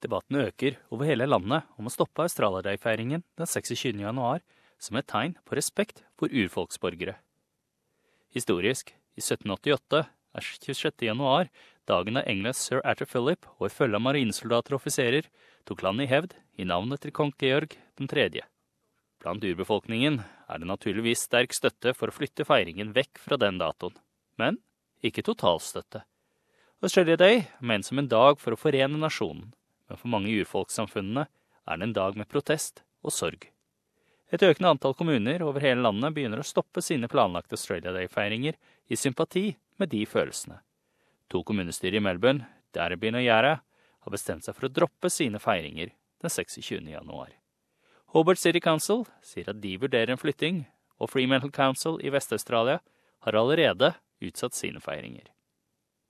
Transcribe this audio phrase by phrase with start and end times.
[0.00, 4.00] Debatten øker over hele landet om å stoppe Australia Day-feiringen den 26.
[4.00, 4.40] januar
[4.80, 7.18] som et tegn på respekt for urfolksborgere.
[8.32, 10.00] Historisk, i 1788
[10.38, 11.04] er 26.
[11.04, 11.50] januar
[11.90, 15.28] dagen da Englands sir Arthur Philip og et følge av marinesoldater og offiserer
[15.68, 18.44] tok landet i hevd i navnet til kong Georg 3.
[19.20, 23.98] Blant urbefolkningen er det naturligvis sterk støtte for å flytte feiringen vekk fra den datoen,
[24.40, 24.56] men
[25.04, 26.06] ikke totalstøtte.
[26.80, 29.50] Australia Day er ment som en dag for å forene nasjonen,
[29.90, 33.48] men for mange i urfolkssamfunnene er det en dag med protest og sorg.
[34.30, 38.54] Et økende antall kommuner over hele landet begynner å stoppe sine planlagte Australia Day-feiringer
[38.86, 39.48] i sympati
[39.82, 40.60] med de følelsene.
[41.34, 43.56] To kommunestyrer i Melbourne, Derbyen og Yara,
[44.00, 45.90] har bestemt seg for å droppe sine feiringer
[46.22, 46.78] den 26.
[46.92, 47.34] januar.
[48.14, 50.64] Hobart City Council sier at de vurderer en flytting,
[51.02, 52.80] og Freemantle Council i Vest-Australia
[53.26, 55.26] har allerede utsatt sine feiringer.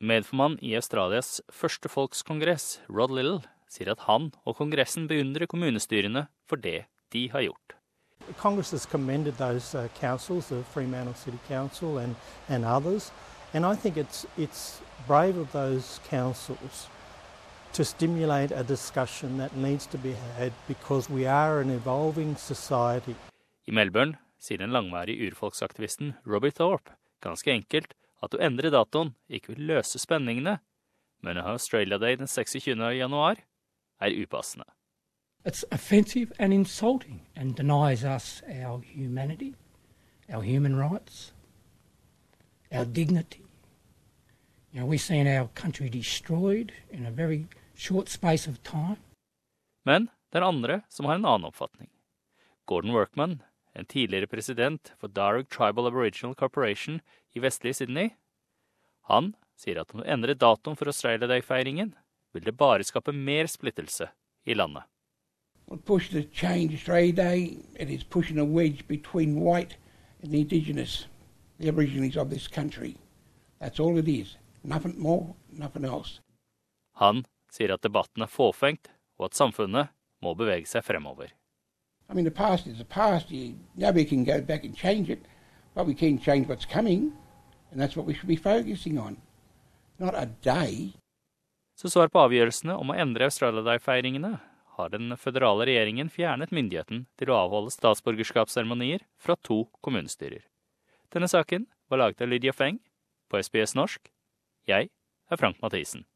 [0.00, 6.56] Medformann i Australias første folkskongress, Rod Little, sier at han og Kongressen beundrer kommunestyrene for
[6.56, 7.76] det de har gjort.
[8.38, 12.16] Congress has commended those uh, councils, the Fremantle City Council and,
[12.48, 13.12] and others,
[13.54, 16.88] and I think it's, it's brave of those councils
[17.72, 23.14] to stimulate a discussion that needs to be had because we are an evolving society.
[23.68, 29.54] I Melbourne sier den langvarige urfolksaktivisten Robbie Thorpe ganske enkelt at å endre datoen ikke
[29.54, 30.58] vil løse spenningene,
[31.24, 32.72] men å ha Australia Day den 26.
[32.96, 33.42] januar
[34.00, 34.64] er upassende.
[35.44, 39.54] It's offensive and insulting and denies us our humanity,
[40.28, 41.32] our human rights,
[42.72, 43.42] our dignity.
[44.72, 48.98] You know, we've seen our country destroyed in a very short space of time.
[49.84, 51.88] Men det er andre som har en annen oppfatning.
[52.66, 53.42] Gordon Workman,
[53.74, 57.00] en tidligere president for Darug Tribal Aboriginal Corporation
[57.34, 58.10] i vestlige Sydney,
[59.06, 61.94] han sier at om du endrer datoen for Australia Day-feiringen,
[62.36, 64.10] vil det bare skape mer splittelse
[64.46, 64.82] i landet.
[74.02, 74.24] Day.
[74.62, 75.86] Nothing more, nothing.
[76.94, 79.88] Han sier at debatten er fåfengt, og at samfunnet
[80.22, 81.32] må bevege seg fremover.
[82.08, 83.30] I mean, the past is the past.
[83.30, 85.26] You, nobody can go back and change it,
[85.74, 87.12] but we can change what's coming,
[87.70, 89.16] and that's what we should be focusing on.
[89.98, 90.94] Not a day.
[91.76, 94.38] Så svar på avgjørelsene om å endre Australia Day-feiringene
[94.78, 100.46] har den føderale regjeringen fjernet myndigheten til å avholde statsborgerskapsseremonier fra to kommunestyrer.
[101.12, 102.80] Denne saken var laget av Lydia Feng
[103.28, 104.08] på SBS norsk.
[104.64, 106.06] Jeg er Frank Mathisen.